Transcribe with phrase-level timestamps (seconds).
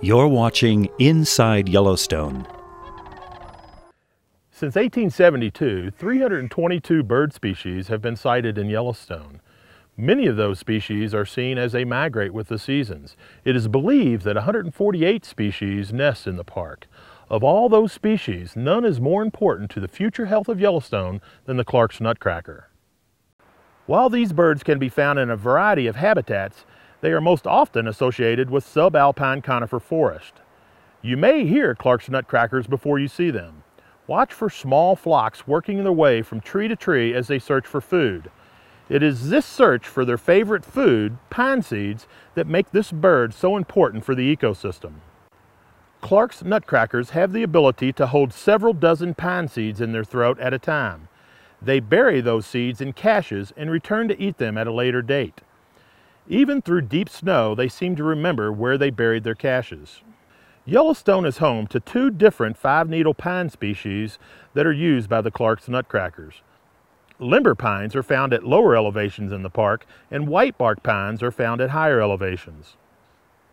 [0.00, 2.46] You're watching Inside Yellowstone.
[4.52, 9.40] Since 1872, 322 bird species have been sighted in Yellowstone.
[9.96, 13.16] Many of those species are seen as they migrate with the seasons.
[13.44, 16.86] It is believed that 148 species nest in the park.
[17.28, 21.56] Of all those species, none is more important to the future health of Yellowstone than
[21.56, 22.68] the Clark's nutcracker.
[23.86, 26.64] While these birds can be found in a variety of habitats,
[27.00, 30.34] they are most often associated with subalpine conifer forest.
[31.00, 33.62] You may hear Clark's nutcrackers before you see them.
[34.06, 37.80] Watch for small flocks working their way from tree to tree as they search for
[37.80, 38.30] food.
[38.88, 43.56] It is this search for their favorite food, pine seeds, that make this bird so
[43.56, 44.94] important for the ecosystem.
[46.00, 50.54] Clark's nutcrackers have the ability to hold several dozen pine seeds in their throat at
[50.54, 51.08] a time.
[51.60, 55.42] They bury those seeds in caches and return to eat them at a later date.
[56.30, 60.02] Even through deep snow, they seem to remember where they buried their caches.
[60.66, 64.18] Yellowstone is home to two different five-needle pine species
[64.52, 66.42] that are used by the Clark's nutcrackers.
[67.18, 71.32] Limber pines are found at lower elevations in the park, and white bark pines are
[71.32, 72.76] found at higher elevations.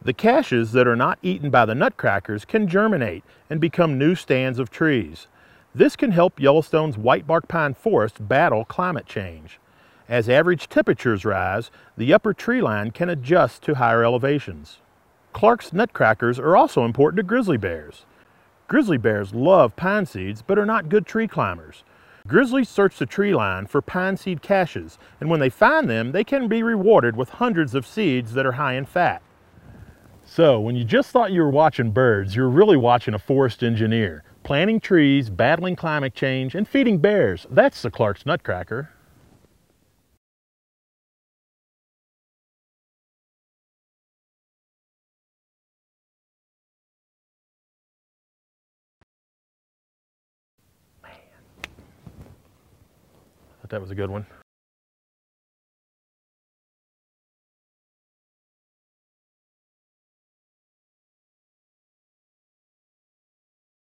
[0.00, 4.60] The caches that are not eaten by the nutcrackers can germinate and become new stands
[4.60, 5.26] of trees.
[5.74, 9.58] This can help Yellowstone's white bark pine forest battle climate change.
[10.10, 14.78] As average temperatures rise, the upper tree line can adjust to higher elevations.
[15.32, 18.06] Clark's nutcrackers are also important to grizzly bears.
[18.66, 21.84] Grizzly bears love pine seeds but are not good tree climbers.
[22.26, 26.24] Grizzlies search the tree line for pine seed caches, and when they find them, they
[26.24, 29.22] can be rewarded with hundreds of seeds that are high in fat.
[30.24, 34.24] So, when you just thought you were watching birds, you're really watching a forest engineer,
[34.42, 37.46] planting trees, battling climate change, and feeding bears.
[37.48, 38.90] That's the Clark's nutcracker.
[53.70, 54.26] That was a good one.